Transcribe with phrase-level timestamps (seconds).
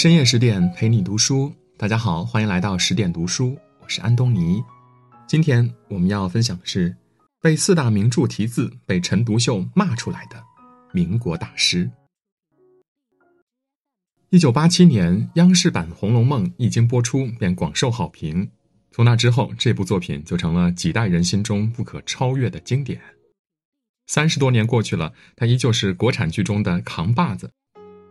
[0.00, 4.62] 深夜十点陪你读书，大家好，欢迎来到十点读书，我是安东尼。
[5.28, 6.96] 今天我们要分享的是
[7.42, 10.42] 被四大名著题字、被陈独秀骂出来的
[10.94, 11.90] 民国大师。
[14.30, 18.50] 一九八七年，央视版《红楼梦》一经播出便广受好评，
[18.92, 22.98] 从那之后，这部作品就成了几代人心中不可超越的经典。
[24.06, 27.50] 三十多年过去了，它依旧是国产剧中的扛把子。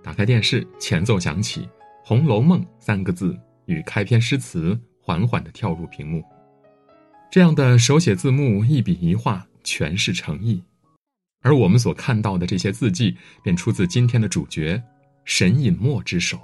[0.04, 1.62] 打开电视，前奏响起，
[2.10, 6.26] 《红楼梦》三个字与开篇诗词缓缓地跳入屏幕。
[7.30, 10.60] 这样的手写字幕，一笔一画，全是诚意。
[11.44, 14.82] 而我们所看到的这些字迹，便出自今天的主角
[15.24, 16.40] 沈尹默之手。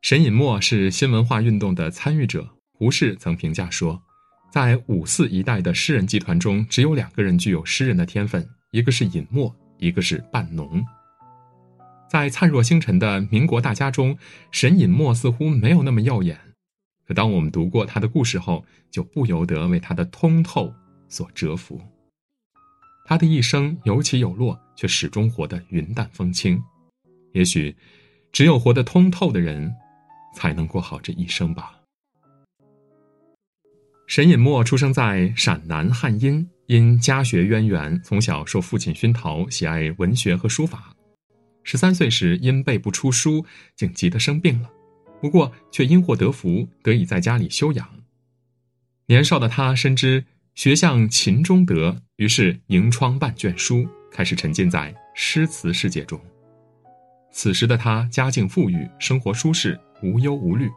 [0.00, 2.44] 沈尹默是新文化运动的参与者。
[2.72, 4.02] 胡适曾评价说，
[4.50, 10.84] 在五四一代的诗人集团中，只有两个人具有诗人的天分，一个是尹默，一个是半农。
[12.12, 14.18] 在灿若星辰的民国大家中，
[14.50, 16.38] 沈尹默似乎没有那么耀眼。
[17.06, 20.70] 可当我们读过他的故事后，就不由得为他的通透
[21.08, 21.80] 所折服。
[23.06, 26.62] 他的一生有起有落，却始终活得云淡风轻。
[27.32, 27.74] 也许，
[28.30, 29.74] 只有活得通透的人，
[30.36, 31.80] 才能过好这一生吧。
[34.06, 40.94] 沈尹默出生在陕南汉阴，因家学渊源，从小受父亲熏陶，喜爱文学和书法。
[41.64, 43.44] 十三岁时，因背不出书，
[43.76, 44.70] 竟急得生病了。
[45.20, 47.88] 不过，却因祸得福，得以在家里休养。
[49.06, 56.20] 年少的他深知学向勤中得，于是迎窗半卷书，开始沉浸在诗词世界中。
[57.30, 60.68] 此时的他家境富裕，生活舒适，无忧无虑。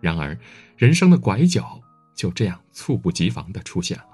[0.00, 0.36] 然而，
[0.76, 1.80] 人生的拐角
[2.16, 4.08] 就这样猝不及防地出现了。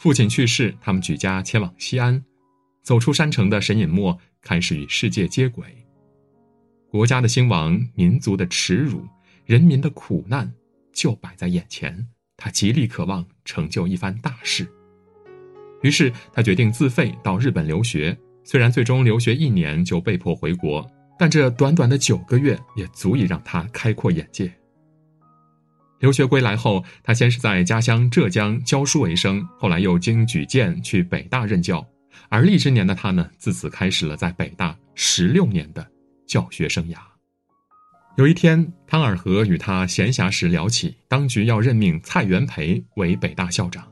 [0.00, 2.24] 父亲去世，他们举家迁往西安。
[2.82, 4.18] 走出山城的沈尹默。
[4.42, 5.64] 开始与世界接轨，
[6.90, 9.06] 国家的兴亡、民族的耻辱、
[9.46, 10.52] 人民的苦难，
[10.92, 12.06] 就摆在眼前。
[12.36, 14.66] 他极力渴望成就一番大事，
[15.82, 18.16] 于是他决定自费到日本留学。
[18.42, 20.84] 虽然最终留学一年就被迫回国，
[21.16, 24.52] 但这短短的九个月也足以让他开阔眼界。
[26.00, 31.86] 留学归来后，他先是在家乡浙江教书为生，后来又经举荐去北大任教。
[32.28, 35.86] 而立之年的他呢，自此开始了在北大十六年的
[36.26, 36.96] 教学生涯。
[38.16, 43.90] 有一天，汤尔和与他闲暇时聊起，当局要任命蔡元培为北大校长。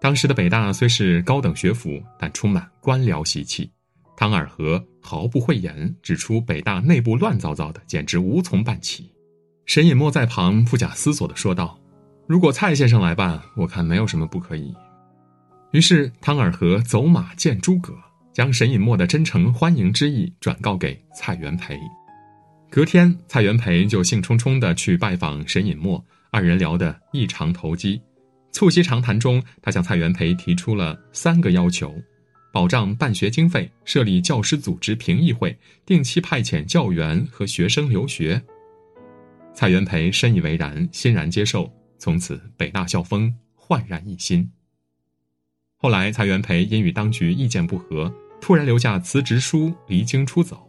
[0.00, 3.70] 当时的北大虽是高等学府，但充满官僚习气。
[4.16, 9.12] 汤尔和毫不讳言，指出北大内部乱糟糟的，简直无从办起。
[9.66, 11.76] 沈尹默在旁不假思索地说道
[12.28, 14.72] ：“如果蔡先生来办，我看没有什么不可以。”
[15.74, 17.92] 于是汤尔和走马见诸葛，
[18.32, 21.76] 将沈尹默的真诚欢迎之意转告给蔡元培。
[22.70, 28.00] 隔天，蔡元培就兴冲冲地去拜访沈尹默，二人聊得异常投机。
[28.52, 31.92] 促膝长谈中，他向蔡元培提出了三个要求：
[32.52, 38.40] 保障办学经费，设立教师组织评议会，定期派遣教员和学生留学。
[39.52, 41.68] 蔡元培深以为然，欣然接受。
[41.98, 44.48] 从此，北大校风焕然一新。
[45.84, 50.66] 后来，蔡元培因与当局意见不合，突然留下辞职书，离京出走。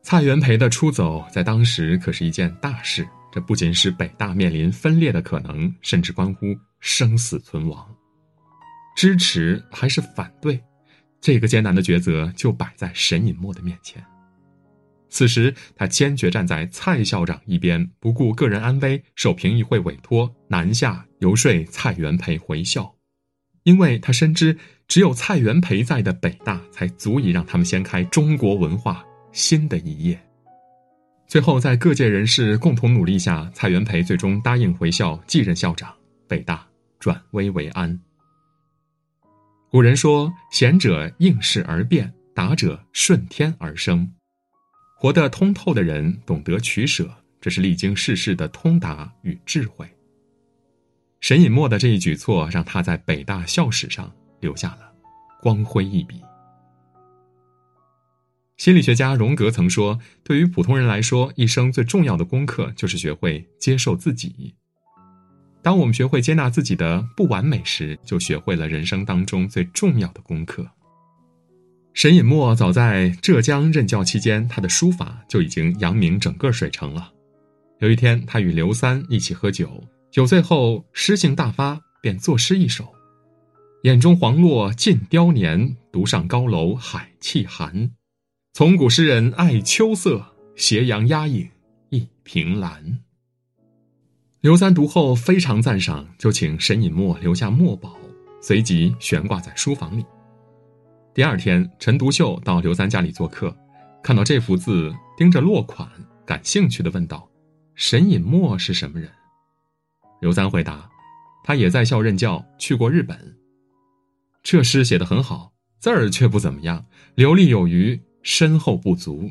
[0.00, 7.84] 蔡元培的出走在当时可是一件大事，这不仅使北大面临分裂的可能，甚至关乎生死存亡。
[8.94, 10.62] 支持还是反对，
[11.20, 14.00] 这个艰难的抉择就摆在沈尹默的面前。
[15.08, 22.94] 此时，他坚决站在蔡校长一边，不顾个人安危，受评议会委托南下游说蔡元培回校。
[23.64, 24.56] 因为他深知，
[24.88, 30.20] 只有蔡元培在的北大，才足以让他们掀开中国文化新的一页。
[31.26, 35.94] 最后，在各界人士共同努力下，蔡元培最终答应回校继任校长，
[36.26, 36.66] 北大
[36.98, 38.00] 转危为安。
[39.70, 44.12] 古人说：“贤者应势而变，达者顺天而生。”
[44.98, 47.08] 活得通透的人，懂得取舍，
[47.40, 49.88] 这是历经世事的通达与智慧。
[51.20, 54.90] 沈尹默的这一举措，让他在北大校史上留下了
[55.42, 56.20] 光辉一笔。
[58.56, 64.54] 心理学家荣格曾说：“对于普通人来说，一生最重要的功课就是学会接受自己。
[65.62, 70.66] 当我们学会接纳自己的不完美时，就学会了人生当中最重要的功课。”
[71.92, 77.12] 沈尹默早在浙江任教期间，他的书法就已经扬名整个水城了。
[77.80, 79.82] 有一天，他与刘三一起喝酒。
[80.10, 82.92] 酒醉后诗兴大发，便作诗一首
[83.84, 87.92] ：“眼中黄落尽凋年，独上高楼海气寒。
[88.52, 91.48] 从古诗人爱秋色，斜阳压影
[91.90, 92.98] 一凭栏。
[94.40, 97.96] 刘三读后非常赞赏，就请沈尹默留下墨宝，
[98.42, 100.04] 随即悬挂在书房里。
[101.14, 103.56] 第二天，陈独秀到刘三家里做客，
[104.02, 105.88] 看到这幅字，盯着落款，
[106.26, 107.30] 感兴趣的问道
[107.76, 109.08] ：“沈尹默是什么人？”
[110.20, 110.88] 刘三回答
[111.44, 113.36] ：“他也在校任教，去过日本。”
[114.42, 116.84] 这诗写得很好，字儿却不怎么样，
[117.14, 119.30] 流利有余，深厚不足。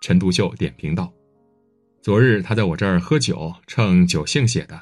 [0.00, 1.12] 陈独秀点评道。
[2.02, 4.80] 昨日他在我这儿喝酒，趁酒兴写的。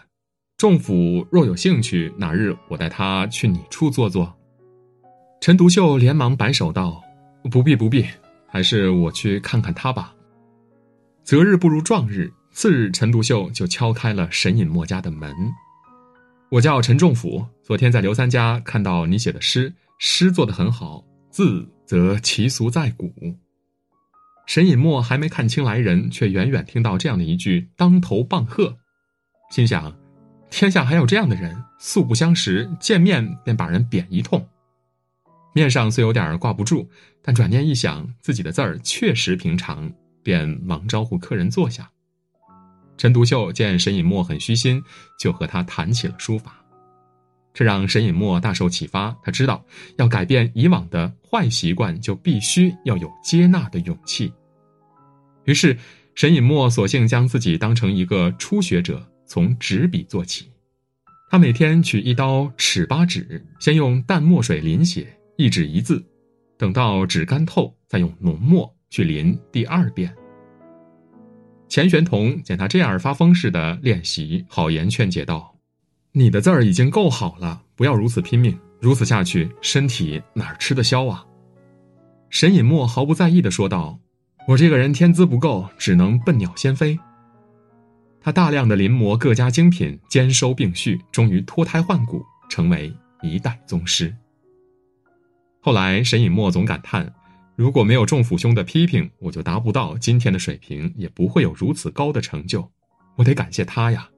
[0.56, 4.34] 仲甫若有兴趣，哪日我带他去你处坐坐。
[5.40, 7.02] 陈独秀连忙摆手道
[7.50, 8.04] ：“不必不必，
[8.46, 10.14] 还是我去看看他吧。”
[11.24, 15.34] 择日不如撞日，次日陈独秀就敲开了沈尹默家的门。
[16.50, 23.12] 我叫陈仲甫，昨天在刘三家看到你写的诗，诗做得很好，字则奇俗在骨。
[24.46, 28.76] 沈尹默还没看清来人，却远远听到这样的一句“当头棒喝”，
[29.52, 29.96] 心想：
[30.50, 34.44] 天下还有这样的人，素不相识，见面便把人贬一通。
[35.54, 36.88] 面上虽有点挂不住，
[37.22, 39.92] 但转念一想，自己的字儿确实平常，
[40.24, 41.88] 便忙招呼客人坐下。
[43.00, 44.78] 陈独秀见沈尹默很虚心，
[45.18, 46.62] 就和他谈起了书法，
[47.54, 49.16] 这让沈尹默大受启发。
[49.22, 49.64] 他知道，
[49.96, 54.30] 要改变以往的坏习惯，就必须要有接纳的勇气。
[55.46, 55.74] 于是，
[56.14, 60.50] 沈尹默索性将自己当成一个初学者，从纸笔做起。
[61.30, 65.06] 他每天取一刀尺八纸，先用淡墨水临写
[65.38, 66.04] 一纸一字，
[66.58, 70.14] 等到纸干透，再用浓墨去临第二遍。
[71.70, 75.54] 钱玄同见他这样发疯似的练习，好言劝解道
[76.10, 81.24] ：“你的字儿已经够好了，不要如此拼命，如此下去，身体哪儿吃得消啊？”
[82.28, 83.98] 沈尹默毫不在意的说道。
[84.48, 86.98] 我这个人天资不够，只能笨鸟先飞。
[88.20, 92.92] 他大量的临摹各家精品，兼收并蓄，终于脱胎换骨，成为
[93.22, 94.12] 一代宗师。
[95.60, 97.14] 后来，沈尹默总感叹：
[97.60, 102.66] 如果没有仲甫兄的批评，我就达不到今天的水平，也不会有如此高的成就。
[103.16, 104.08] 我得感谢他呀！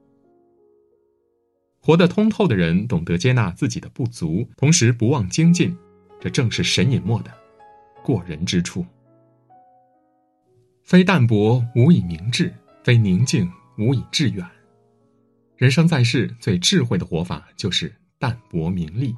[1.81, 5.77] 活得通透的人，懂得接纳自己的不足，同时不忘精进，
[6.21, 7.29] 这正是沈尹默的
[8.01, 8.85] 过人之处。
[10.81, 12.49] 非淡泊无以明志，
[12.81, 14.47] 非宁静无以致远。
[15.57, 19.13] 人生在世，最智慧的活法就是淡泊名利。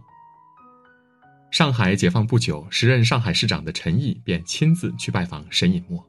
[1.55, 6.05] 上海解放不久，时任上海市长的陈毅便亲自去拜访沈尹默。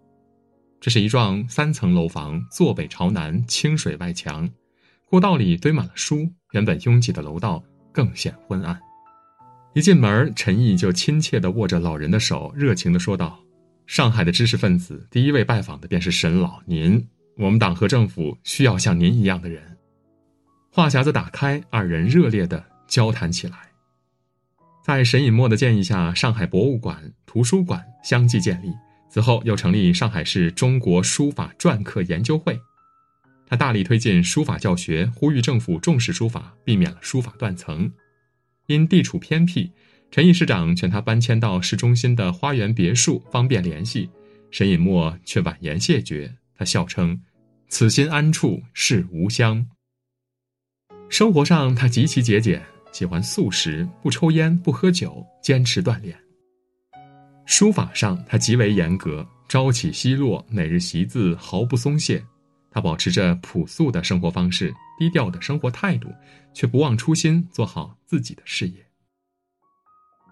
[0.81, 4.51] 这是一幢三层楼房，坐北朝南，清水外墙，
[5.09, 7.63] 过道里堆满了书，原本拥挤的楼道
[7.93, 8.77] 更显昏暗。
[9.73, 13.39] 一进门，陈毅就亲切地握着老人的手，热情地说道。
[13.87, 17.07] 上海的知识分子第一位拜访的便是沈老您，
[17.37, 19.63] 我们党和政府需要像您一样的人。
[20.73, 23.59] 话匣子打开，二人热烈的交谈起来。
[24.87, 28.73] 在沈尹默的建议下，上海博物馆、图书馆相继建立，
[29.11, 32.57] 此后又成立上海市中国书法篆刻研究会。
[33.49, 37.93] 他大力推进书法教学，呼吁政府重视书法，避免了书法断层。
[38.69, 39.73] 因地处偏僻。
[40.13, 44.09] 陈毅市长劝他搬迁到市中心的花园别墅，方便联系。
[44.53, 46.33] 沈尹默却婉言谢绝。
[46.57, 47.21] 他笑称
[47.69, 49.67] ：“此心安处是吾乡。”
[51.11, 52.65] 生活上，他极其节俭，
[52.97, 56.19] 喜欢素食，不抽烟，不喝酒，坚持锻炼。
[57.45, 62.25] 书法上，他极为严格，朝起夕落，每日习字，毫不松懈。
[62.71, 66.09] 他保持着朴素的生活方式，低调的生活态度，
[66.55, 68.77] 却不忘初心，做好自己的事业。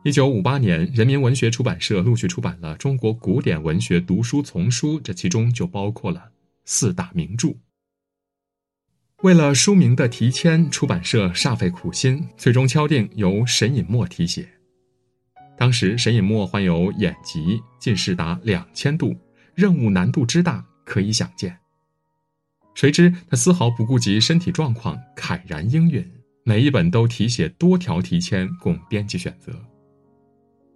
[0.02, 6.30] 一九五八年，人民文学出版社陆续出版了《中国古典文学读书丛书》，这其中就包括了
[6.64, 7.54] 四大名著。
[9.25, 14.47] 为了书名的题签，出版社煞费苦心，最终敲定由沈尹默题写。
[15.57, 19.16] 当时，沈尹默患有眼疾，近视达两千度，
[19.54, 21.57] 任务难度之大可以想见。
[22.75, 26.07] 谁知他丝毫不顾及身体状况，慨然应允，
[26.45, 29.59] 每一本都题写多条题签供编辑选择。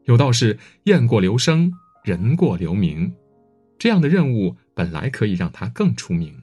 [0.05, 1.71] 有道是“雁过留声，
[2.03, 3.13] 人过留名”，
[3.79, 6.35] 这样的任务本来可以让他更出名，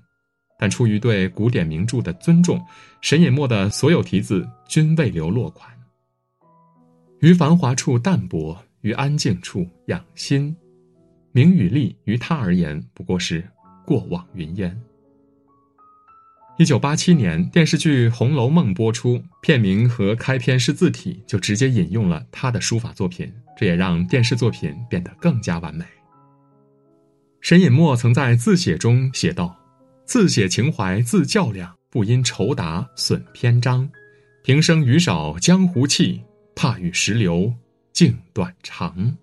[0.57, 2.63] 但出于对古典名著的尊重，
[3.01, 5.69] 沈尹默的所有题字均未留落款。
[7.19, 10.55] 于繁华处淡泊，于安静处养心，
[11.31, 13.43] 名与利于他而言不过是
[13.85, 14.79] 过往云烟。
[16.57, 23.29] 一九八七年，电视剧《红楼梦》播出，片名和开篇是字体就直接引用了他的书法作品。
[23.57, 25.85] 这也让电视作品变得更加完美。
[27.39, 29.55] 沈尹默曾在自写中写道
[30.05, 33.89] ：“自写情怀自较量，不因酬答损篇章。
[34.43, 36.21] 平生语少江湖气，
[36.55, 37.51] 怕与时流
[37.91, 39.17] 径短长。”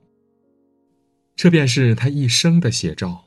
[1.37, 3.25] 这便是他一生的写照。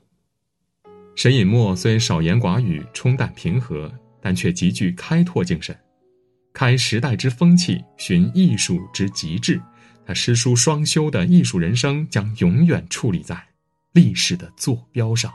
[1.16, 5.76] 沈尹默虽少言寡语、冲淡平和，但却极具开拓精神，
[6.54, 9.62] 开时代之风气，寻艺术之极致。
[10.06, 13.42] 他诗书双修的艺术人生将永远矗立在
[13.94, 15.32] 历史的坐标上。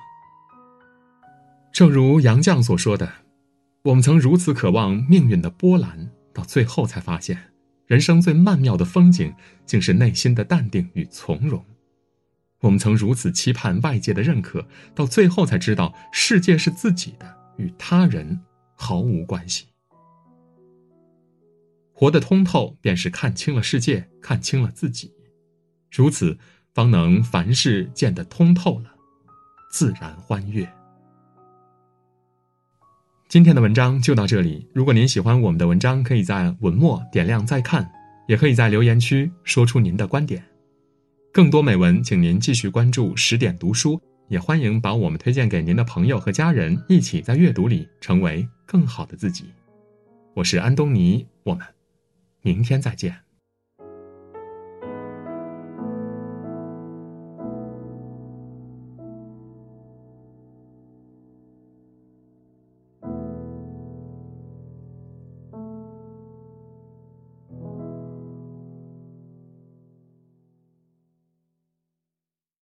[1.72, 3.10] 正如杨绛所说的
[3.84, 7.52] ：“我们曾如此渴望命运的波澜，到最后才发现，
[7.86, 9.32] 人生最曼妙的风景，
[9.64, 11.64] 竟是内心的淡定与从容。
[12.60, 18.40] 我们曾如此期盼外界的认可，到最后才知道，世界是自己的，与他人
[18.74, 19.66] 毫无关系。”
[21.94, 25.12] 活得通透，便是看清了世界，看清了自己，
[25.90, 26.36] 如此，
[26.74, 28.94] 方能凡事见得通透了，
[29.70, 30.68] 自然欢悦。
[33.30, 34.66] 今天的文章就到这里。
[34.74, 37.88] 如果您喜欢我们的文章，可以在文末点亮再看，
[38.26, 40.42] 也可以在留言区说出您的观点。
[41.32, 49.44] 更多美文，请您继续关注十点读书，也欢迎把我们推荐给您的朋友和家人，一起在阅读里成为更好的自己。
[50.34, 51.64] 我是安东尼，我们。
[52.42, 53.14] 明天再见。